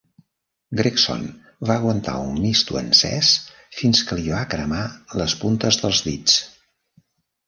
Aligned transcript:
Gregson 0.77 1.25
va 1.69 1.73
aguantar 1.81 2.15
un 2.29 2.39
misto 2.45 2.79
encès 2.81 3.29
fins 3.81 4.01
que 4.07 4.17
li 4.21 4.25
va 4.37 4.41
cremar 4.55 4.81
les 5.21 5.37
puntes 5.43 5.79
dels 5.83 6.01
dits. 6.07 6.39